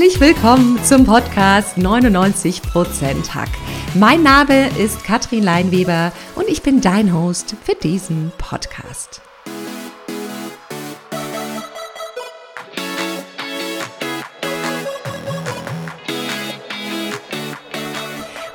[0.00, 3.50] Herzlich willkommen zum Podcast 99% Hack.
[3.94, 9.20] Mein Name ist Katrin Leinweber und ich bin dein Host für diesen Podcast.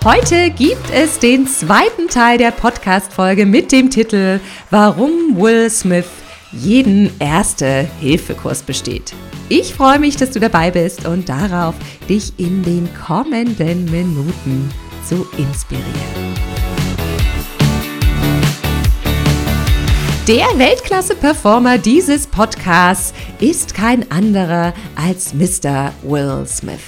[0.03, 4.39] Heute gibt es den zweiten Teil der Podcast-Folge mit dem Titel
[4.71, 6.07] Warum Will Smith
[6.55, 9.13] jeden Erste-Hilfe-Kurs besteht.
[9.49, 11.75] Ich freue mich, dass du dabei bist und darauf,
[12.09, 14.71] dich in den kommenden Minuten
[15.07, 15.85] zu inspirieren.
[20.27, 25.93] Der Weltklasse-Performer dieses Podcasts ist kein anderer als Mr.
[26.01, 26.79] Will Smith.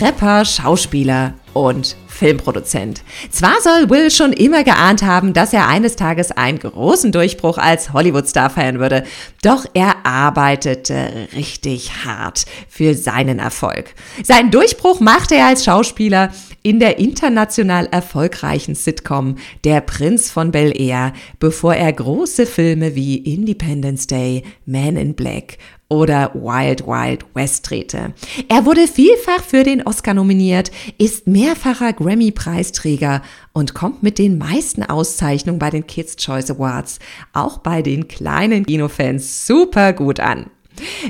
[0.00, 3.02] Rapper, Schauspieler und Filmproduzent.
[3.30, 7.92] Zwar soll Will schon immer geahnt haben, dass er eines Tages einen großen Durchbruch als
[7.92, 9.04] Hollywood-Star feiern würde,
[9.42, 13.94] doch er arbeitete richtig hart für seinen Erfolg.
[14.22, 16.30] Seinen Durchbruch machte er als Schauspieler
[16.62, 23.16] in der international erfolgreichen Sitcom Der Prinz von Bel Air, bevor er große Filme wie
[23.18, 28.14] Independence Day, Man in Black oder Wild Wild West drehte.
[28.48, 34.82] Er wurde vielfach für den Oscar nominiert, ist mehrfacher Grammy-Preisträger und kommt mit den meisten
[34.82, 36.98] Auszeichnungen bei den Kids Choice Awards
[37.32, 40.50] auch bei den kleinen Kinofans super gut an.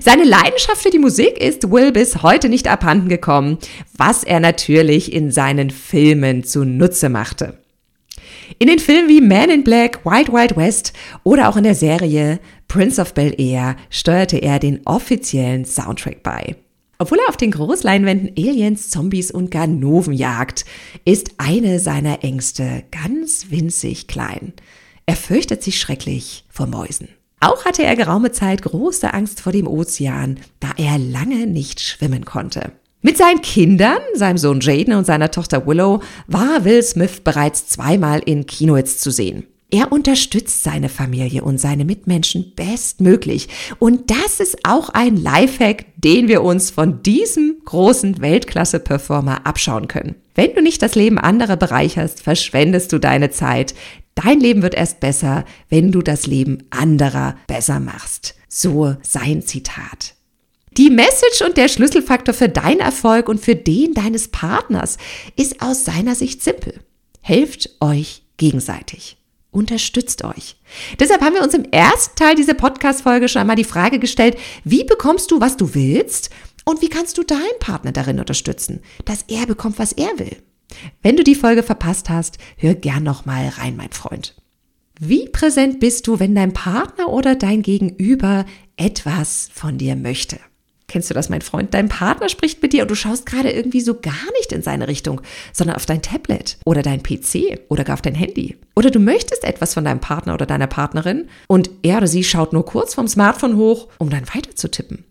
[0.00, 3.58] Seine Leidenschaft für die Musik ist Will bis heute nicht abhanden gekommen,
[3.96, 7.58] was er natürlich in seinen Filmen zunutze machte.
[8.58, 12.38] In den Filmen wie Man in Black, Wild Wild West oder auch in der Serie
[12.68, 16.56] Prince of Bel Air steuerte er den offiziellen Soundtrack bei.
[16.98, 20.64] Obwohl er auf den Großleinwänden Aliens, Zombies und Ganoven jagt,
[21.04, 24.52] ist eine seiner Ängste ganz winzig klein.
[25.06, 27.08] Er fürchtet sich schrecklich vor Mäusen.
[27.40, 32.24] Auch hatte er geraume Zeit große Angst vor dem Ozean, da er lange nicht schwimmen
[32.24, 32.72] konnte.
[33.02, 38.20] Mit seinen Kindern, seinem Sohn Jaden und seiner Tochter Willow, war Will Smith bereits zweimal
[38.24, 39.46] in Kinohits zu sehen.
[39.74, 43.48] Er unterstützt seine Familie und seine Mitmenschen bestmöglich.
[43.80, 50.14] Und das ist auch ein Lifehack, den wir uns von diesem großen Weltklasse-Performer abschauen können.
[50.36, 53.74] Wenn du nicht das Leben anderer bereicherst, verschwendest du deine Zeit.
[54.14, 58.36] Dein Leben wird erst besser, wenn du das Leben anderer besser machst.
[58.48, 60.14] So sein Zitat.
[60.76, 64.98] Die Message und der Schlüsselfaktor für deinen Erfolg und für den deines Partners
[65.34, 66.78] ist aus seiner Sicht simpel.
[67.22, 69.16] Helft euch gegenseitig.
[69.54, 70.56] Unterstützt euch.
[70.98, 74.82] Deshalb haben wir uns im ersten Teil dieser Podcast-Folge schon einmal die Frage gestellt, wie
[74.82, 76.30] bekommst du, was du willst
[76.64, 80.42] und wie kannst du deinen Partner darin unterstützen, dass er bekommt, was er will.
[81.02, 84.34] Wenn du die Folge verpasst hast, hör gern noch mal rein, mein Freund.
[84.98, 90.40] Wie präsent bist du, wenn dein Partner oder dein Gegenüber etwas von dir möchte?
[90.94, 91.74] Kennst du das, mein Freund?
[91.74, 94.86] Dein Partner spricht mit dir und du schaust gerade irgendwie so gar nicht in seine
[94.86, 95.22] Richtung,
[95.52, 98.58] sondern auf dein Tablet oder dein PC oder gar auf dein Handy.
[98.76, 102.52] Oder du möchtest etwas von deinem Partner oder deiner Partnerin und er oder sie schaut
[102.52, 105.02] nur kurz vom Smartphone hoch, um dann weiter zu tippen.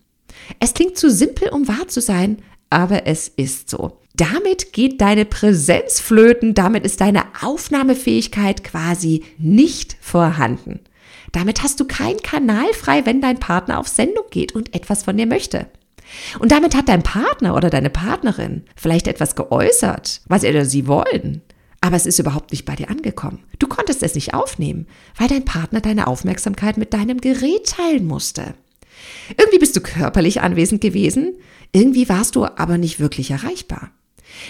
[0.58, 2.38] Es klingt zu simpel, um wahr zu sein,
[2.70, 3.98] aber es ist so.
[4.14, 10.80] Damit geht deine Präsenz flöten, damit ist deine Aufnahmefähigkeit quasi nicht vorhanden.
[11.34, 15.16] Damit hast du keinen Kanal frei, wenn dein Partner auf Sendung geht und etwas von
[15.16, 15.66] dir möchte.
[16.38, 20.86] Und damit hat dein Partner oder deine Partnerin vielleicht etwas geäußert, was er oder sie
[20.86, 21.42] wollen.
[21.80, 23.42] Aber es ist überhaupt nicht bei dir angekommen.
[23.58, 24.86] Du konntest es nicht aufnehmen,
[25.18, 28.54] weil dein Partner deine Aufmerksamkeit mit deinem Gerät teilen musste.
[29.36, 31.34] Irgendwie bist du körperlich anwesend gewesen,
[31.72, 33.90] irgendwie warst du aber nicht wirklich erreichbar.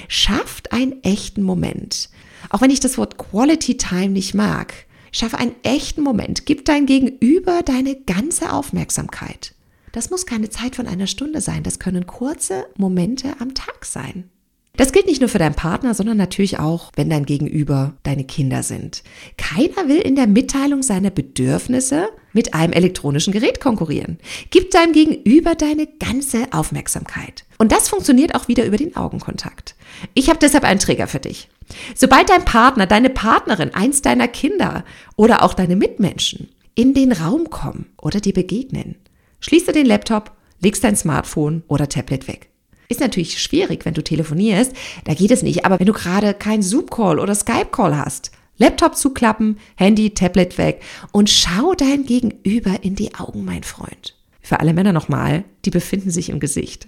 [0.08, 2.10] Schafft einen echten Moment.
[2.50, 4.74] Auch wenn ich das Wort Quality Time nicht mag,
[5.14, 6.44] Schaffe einen echten Moment.
[6.44, 9.54] Gib dein Gegenüber deine ganze Aufmerksamkeit.
[9.92, 11.62] Das muss keine Zeit von einer Stunde sein.
[11.62, 14.28] Das können kurze Momente am Tag sein.
[14.76, 18.64] Das gilt nicht nur für deinen Partner, sondern natürlich auch, wenn dein Gegenüber deine Kinder
[18.64, 19.04] sind.
[19.36, 24.18] Keiner will in der Mitteilung seiner Bedürfnisse mit einem elektronischen Gerät konkurrieren.
[24.50, 27.44] Gib deinem Gegenüber deine ganze Aufmerksamkeit.
[27.58, 29.76] Und das funktioniert auch wieder über den Augenkontakt.
[30.12, 31.48] Ich habe deshalb einen Träger für dich.
[31.94, 34.84] Sobald dein Partner, deine Partnerin, eins deiner Kinder
[35.16, 38.96] oder auch deine Mitmenschen in den Raum kommen oder dir begegnen,
[39.40, 42.50] schließt du den Laptop, legst dein Smartphone oder Tablet weg.
[42.88, 44.72] Ist natürlich schwierig, wenn du telefonierst,
[45.04, 49.58] da geht es nicht, aber wenn du gerade keinen Zoom-Call oder Skype-Call hast, Laptop zuklappen,
[49.76, 54.14] Handy, Tablet weg und schau dein Gegenüber in die Augen, mein Freund.
[54.44, 56.86] Für alle Männer nochmal, die befinden sich im Gesicht.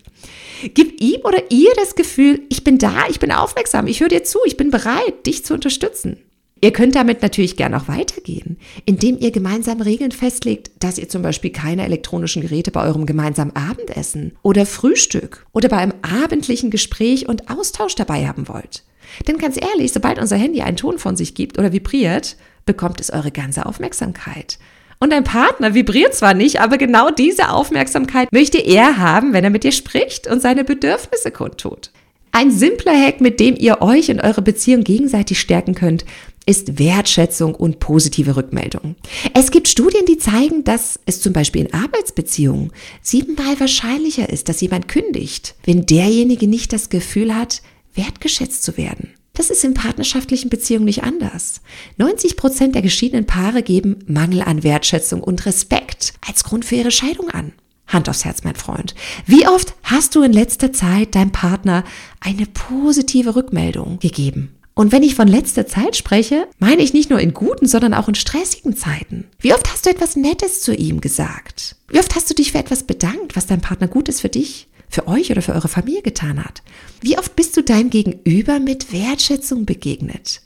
[0.74, 4.24] Gib ihm oder ihr das Gefühl, ich bin da, ich bin aufmerksam, ich höre dir
[4.24, 6.18] zu, ich bin bereit, dich zu unterstützen.
[6.60, 11.22] Ihr könnt damit natürlich gern auch weitergehen, indem ihr gemeinsam Regeln festlegt, dass ihr zum
[11.22, 17.26] Beispiel keine elektronischen Geräte bei eurem gemeinsamen Abendessen oder Frühstück oder bei einem abendlichen Gespräch
[17.26, 18.84] und Austausch dabei haben wollt.
[19.26, 22.36] Denn ganz ehrlich, sobald unser Handy einen Ton von sich gibt oder vibriert,
[22.66, 24.58] bekommt es eure ganze Aufmerksamkeit.
[24.98, 29.50] Und dein Partner vibriert zwar nicht, aber genau diese Aufmerksamkeit möchte er haben, wenn er
[29.50, 31.90] mit dir spricht und seine Bedürfnisse kundtut.
[32.32, 36.04] Ein simpler Hack, mit dem ihr euch und eure Beziehung gegenseitig stärken könnt,
[36.44, 38.94] ist Wertschätzung und positive Rückmeldung.
[39.34, 42.72] Es gibt Studien, die zeigen, dass es zum Beispiel in Arbeitsbeziehungen
[43.02, 47.62] siebenmal wahrscheinlicher ist, dass jemand kündigt, wenn derjenige nicht das Gefühl hat,
[47.94, 49.15] wertgeschätzt zu werden.
[49.36, 51.60] Das ist in partnerschaftlichen Beziehungen nicht anders.
[51.98, 56.90] 90 Prozent der geschiedenen Paare geben Mangel an Wertschätzung und Respekt als Grund für ihre
[56.90, 57.52] Scheidung an.
[57.86, 58.94] Hand aufs Herz, mein Freund.
[59.26, 61.84] Wie oft hast du in letzter Zeit deinem Partner
[62.18, 64.56] eine positive Rückmeldung gegeben?
[64.74, 68.08] Und wenn ich von letzter Zeit spreche, meine ich nicht nur in guten, sondern auch
[68.08, 69.24] in stressigen Zeiten.
[69.38, 71.76] Wie oft hast du etwas Nettes zu ihm gesagt?
[71.88, 75.08] Wie oft hast du dich für etwas bedankt, was dein Partner Gutes für dich, für
[75.08, 76.62] euch oder für eure Familie getan hat?
[77.00, 80.42] Wie oft bist du deinem Gegenüber mit Wertschätzung begegnet?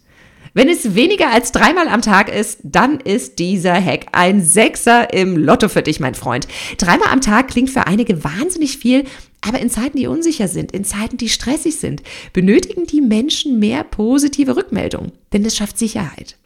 [0.52, 5.36] Wenn es weniger als dreimal am Tag ist, dann ist dieser Hack ein Sechser im
[5.36, 6.48] Lotto für dich, mein Freund.
[6.76, 9.04] Dreimal am Tag klingt für einige wahnsinnig viel,
[9.42, 12.02] aber in Zeiten, die unsicher sind, in Zeiten, die stressig sind,
[12.32, 16.36] benötigen die Menschen mehr positive Rückmeldung, denn das schafft Sicherheit.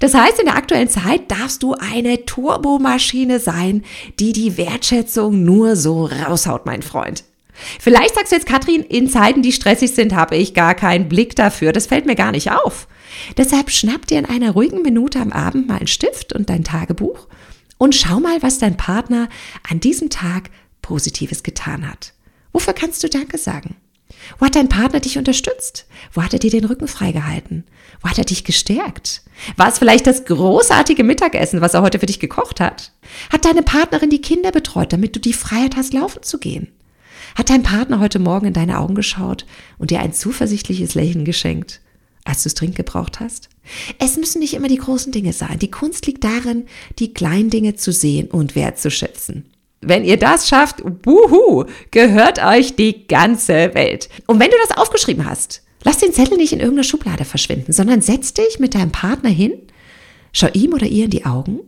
[0.00, 3.84] Das heißt, in der aktuellen Zeit darfst du eine Turbomaschine sein,
[4.18, 7.22] die die Wertschätzung nur so raushaut, mein Freund.
[7.80, 11.36] Vielleicht sagst du jetzt, Katrin, in Zeiten, die stressig sind, habe ich gar keinen Blick
[11.36, 11.72] dafür.
[11.72, 12.88] Das fällt mir gar nicht auf.
[13.36, 17.28] Deshalb schnapp dir in einer ruhigen Minute am Abend mal einen Stift und dein Tagebuch
[17.78, 19.28] und schau mal, was dein Partner
[19.68, 20.50] an diesem Tag
[20.82, 22.12] Positives getan hat.
[22.52, 23.76] Wofür kannst du Danke sagen?
[24.38, 25.86] Wo hat dein Partner dich unterstützt?
[26.12, 27.64] Wo hat er dir den Rücken freigehalten?
[28.00, 29.22] Wo hat er dich gestärkt?
[29.56, 32.92] War es vielleicht das großartige Mittagessen, was er heute für dich gekocht hat?
[33.30, 36.68] Hat deine Partnerin die Kinder betreut, damit du die Freiheit hast, laufen zu gehen?
[37.34, 39.46] Hat dein Partner heute Morgen in deine Augen geschaut
[39.78, 41.80] und dir ein zuversichtliches Lächeln geschenkt,
[42.24, 43.48] als du es dringend gebraucht hast?
[43.98, 45.58] Es müssen nicht immer die großen Dinge sein.
[45.58, 46.66] Die Kunst liegt darin,
[46.98, 49.46] die kleinen Dinge zu sehen und wertzuschätzen.
[49.80, 54.08] Wenn ihr das schafft, wuhu, gehört euch die ganze Welt.
[54.26, 58.00] Und wenn du das aufgeschrieben hast, lass den Zettel nicht in irgendeiner Schublade verschwinden, sondern
[58.00, 59.54] setz dich mit deinem Partner hin,
[60.32, 61.60] schau ihm oder ihr in die Augen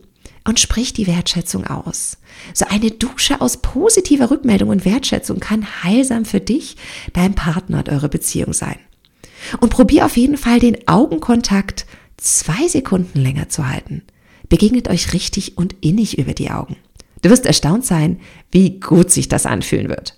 [0.47, 2.17] und sprich die Wertschätzung aus.
[2.53, 6.77] So eine Dusche aus positiver Rückmeldung und Wertschätzung kann heilsam für dich,
[7.13, 8.77] dein Partner und eure Beziehung sein.
[9.59, 11.85] Und probier auf jeden Fall den Augenkontakt
[12.17, 14.03] zwei Sekunden länger zu halten.
[14.47, 16.77] Begegnet euch richtig und innig über die Augen.
[17.21, 18.19] Du wirst erstaunt sein,
[18.51, 20.15] wie gut sich das anfühlen wird.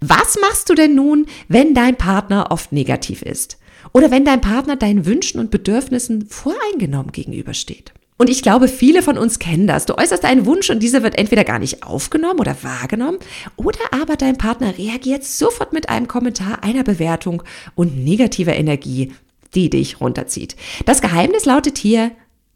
[0.00, 3.58] Was machst du denn nun, wenn dein Partner oft negativ ist?
[3.92, 7.92] Oder wenn dein Partner deinen Wünschen und Bedürfnissen voreingenommen gegenübersteht?
[8.18, 9.84] Und ich glaube, viele von uns kennen das.
[9.84, 13.18] Du äußerst einen Wunsch und dieser wird entweder gar nicht aufgenommen oder wahrgenommen
[13.56, 17.42] oder aber dein Partner reagiert sofort mit einem Kommentar, einer Bewertung
[17.74, 19.12] und negativer Energie,
[19.54, 20.56] die dich runterzieht.
[20.86, 22.12] Das Geheimnis lautet hier,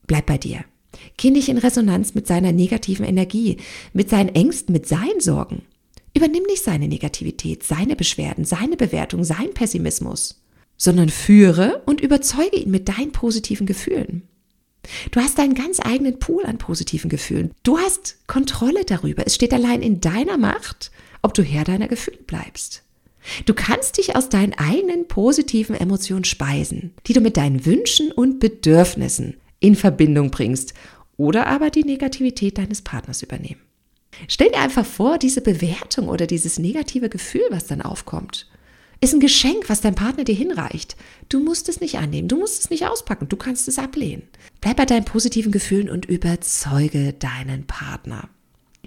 [0.07, 0.65] bleib bei dir.
[1.19, 3.59] Geh nicht in Resonanz mit seiner negativen Energie,
[3.93, 5.63] mit seinen Ängsten, mit seinen Sorgen.
[6.15, 10.43] Übernimm nicht seine Negativität, seine Beschwerden, seine Bewertung, seinen Pessimismus,
[10.77, 14.23] sondern führe und überzeuge ihn mit deinen positiven Gefühlen.
[15.11, 17.53] Du hast deinen ganz eigenen Pool an positiven Gefühlen.
[17.63, 19.27] Du hast Kontrolle darüber.
[19.27, 20.91] Es steht allein in deiner Macht,
[21.23, 22.83] ob du Herr deiner Gefühle bleibst.
[23.45, 28.41] Du kannst dich aus deinen eigenen positiven Emotionen speisen, die du mit deinen Wünschen und
[28.41, 30.73] Bedürfnissen in Verbindung bringst
[31.19, 33.61] oder aber die Negativität deines Partners übernehmen.
[34.27, 38.49] Stell dir einfach vor, diese Bewertung oder dieses negative Gefühl, was dann aufkommt
[39.01, 40.97] ist ein Geschenk, was dein Partner dir hinreicht.
[41.29, 44.23] Du musst es nicht annehmen, du musst es nicht auspacken, du kannst es ablehnen.
[44.61, 48.29] Bleib bei deinen positiven Gefühlen und überzeuge deinen Partner.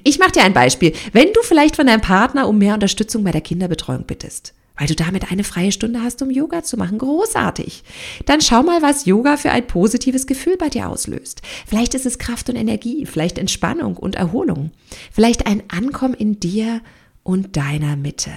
[0.03, 0.93] Ich mache dir ein Beispiel.
[1.13, 4.96] Wenn du vielleicht von deinem Partner um mehr Unterstützung bei der Kinderbetreuung bittest, weil du
[4.96, 7.84] damit eine freie Stunde hast, um Yoga zu machen, großartig.
[8.25, 11.41] Dann schau mal, was Yoga für ein positives Gefühl bei dir auslöst.
[11.67, 14.72] Vielleicht ist es Kraft und Energie, vielleicht Entspannung und Erholung,
[15.12, 16.82] vielleicht ein Ankommen in dir
[17.24, 18.32] und deiner Mitte.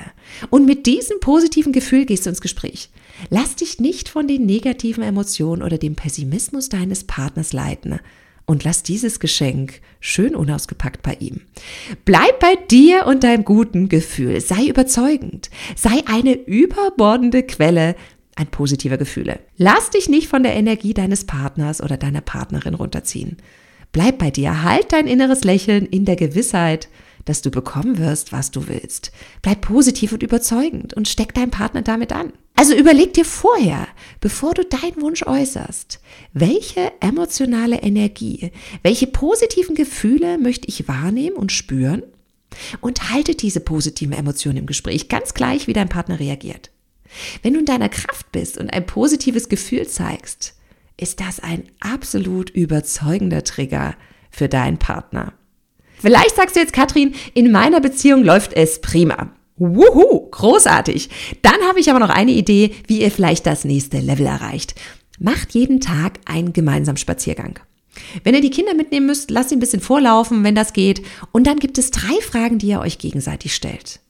[0.51, 2.91] Und mit diesem positiven Gefühl gehst du ins Gespräch.
[3.31, 7.99] Lass dich nicht von den negativen Emotionen oder dem Pessimismus deines Partners leiten
[8.47, 11.43] und lass dieses Geschenk schön unausgepackt bei ihm.
[12.05, 14.41] Bleib bei dir und deinem guten Gefühl.
[14.41, 15.51] Sei überzeugend.
[15.75, 17.97] Sei eine überbordende Quelle
[18.37, 19.41] ein positiver Gefühle.
[19.57, 23.39] Lass dich nicht von der Energie deines Partners oder deiner Partnerin runterziehen.
[23.93, 26.89] Bleib bei dir, halt dein inneres Lächeln in der Gewissheit,
[27.27, 29.13] dass du bekommen wirst, was du willst.
[29.43, 32.33] Bleib positiv und überzeugend und steck deinen Partner damit an.
[32.55, 33.87] Also überleg dir vorher,
[34.21, 36.01] bevor du deinen Wunsch äußerst,
[36.33, 38.51] welche emotionale Energie,
[38.83, 42.03] welche positiven Gefühle möchte ich wahrnehmen und spüren
[42.81, 46.71] und halte diese positiven Emotionen im Gespräch, ganz gleich, wie dein Partner reagiert.
[47.43, 50.55] Wenn du in deiner Kraft bist und ein positives Gefühl zeigst,
[50.97, 53.97] ist das ein absolut überzeugender Trigger
[54.31, 55.35] für deinen Partner.
[55.99, 59.31] Vielleicht sagst du jetzt, Katrin, in meiner Beziehung läuft es prima.
[59.57, 61.09] Wuhu, großartig.
[61.43, 64.75] Dann habe ich aber noch eine Idee, wie ihr vielleicht das nächste Level erreicht.
[65.19, 67.59] Macht jeden Tag einen gemeinsamen Spaziergang.
[68.23, 71.03] Wenn ihr die Kinder mitnehmen müsst, lasst sie ein bisschen vorlaufen, wenn das geht.
[71.33, 74.01] Und dann gibt es drei Fragen, die ihr euch gegenseitig stellt.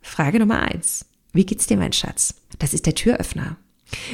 [0.00, 1.06] Frage Nummer eins.
[1.32, 2.34] Wie geht's dir, mein Schatz?
[2.58, 3.56] Das ist der Türöffner.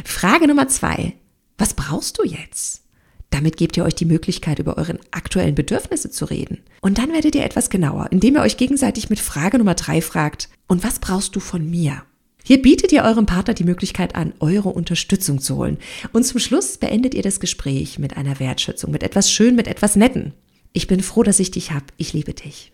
[0.04, 1.14] Frage Nummer zwei.
[1.56, 2.81] Was brauchst du jetzt?
[3.32, 6.60] Damit gebt ihr euch die Möglichkeit, über euren aktuellen Bedürfnisse zu reden.
[6.82, 10.50] Und dann werdet ihr etwas genauer, indem ihr euch gegenseitig mit Frage Nummer drei fragt,
[10.68, 12.02] und was brauchst du von mir?
[12.44, 15.78] Hier bietet ihr eurem Partner die Möglichkeit an, eure Unterstützung zu holen.
[16.12, 19.96] Und zum Schluss beendet ihr das Gespräch mit einer Wertschätzung, mit etwas Schön, mit etwas
[19.96, 20.34] Netten.
[20.74, 21.84] Ich bin froh, dass ich dich hab.
[21.96, 22.70] Ich liebe dich.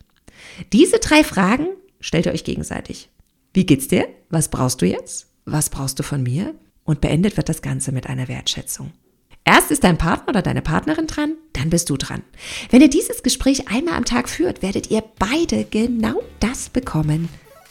[0.73, 1.67] Diese drei Fragen
[2.01, 3.09] stellt ihr euch gegenseitig.
[3.53, 4.09] Wie geht's dir?
[4.29, 5.27] Was brauchst du jetzt?
[5.45, 6.53] Was brauchst du von mir?
[6.83, 8.91] Und beendet wird das Ganze mit einer Wertschätzung.
[9.51, 12.21] Erst ist dein Partner oder deine Partnerin dran, dann bist du dran.
[12.69, 17.29] Wenn ihr dieses Gespräch einmal am Tag führt, werdet ihr beide genau das bekommen,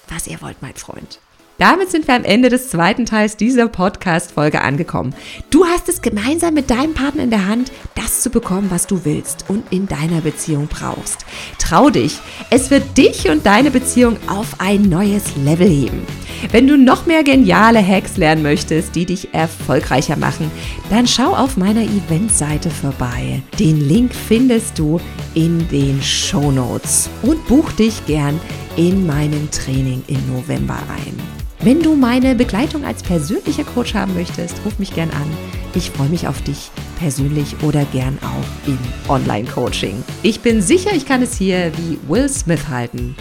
[0.08, 1.20] was ihr wollt, mein Freund.
[1.58, 5.14] Damit sind wir am Ende des zweiten Teils dieser Podcast-Folge angekommen.
[5.50, 9.04] Du hast es gemeinsam mit deinem Partner in der Hand, das zu bekommen, was du
[9.04, 11.26] willst und in deiner Beziehung brauchst.
[11.60, 12.18] Trau dich,
[12.50, 16.04] es wird dich und deine Beziehung auf ein neues Level heben.
[16.50, 20.50] Wenn du noch mehr geniale Hacks lernen möchtest, die dich erfolgreicher machen,
[20.90, 23.42] dann schau auf meiner Eventseite vorbei.
[23.58, 25.00] Den Link findest du
[25.34, 28.40] in den Show Notes und buch dich gern
[28.76, 31.38] in meinem Training im November ein.
[31.60, 35.26] Wenn du meine Begleitung als persönlicher Coach haben möchtest, ruf mich gern an.
[35.74, 38.78] Ich freue mich auf dich persönlich oder gern auch im
[39.08, 40.04] Online-Coaching.
[40.22, 43.16] Ich bin sicher, ich kann es hier wie Will Smith halten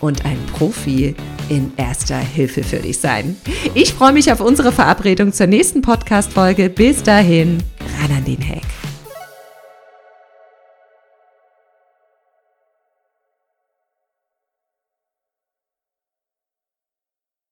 [0.00, 1.14] und ein Profi
[1.52, 3.36] in erster Hilfe für dich sein.
[3.74, 6.70] Ich freue mich auf unsere Verabredung zur nächsten Podcast-Folge.
[6.70, 7.62] Bis dahin,
[8.00, 8.81] ran an den Hack.